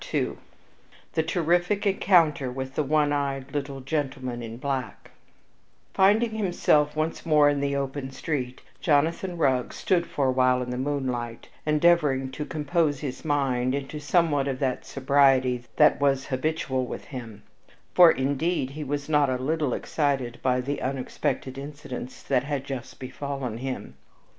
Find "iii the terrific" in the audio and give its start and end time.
0.11-1.85